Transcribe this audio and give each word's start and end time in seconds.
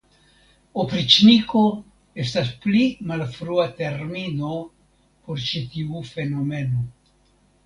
Opriĉniko 0.83 1.61
estas 2.23 2.49
pli 2.63 2.81
malfrua 3.11 3.67
termino 3.83 4.57
por 5.29 5.45
ĉi 5.51 5.63
tiu 5.77 6.03
fenomeno. 6.11 6.83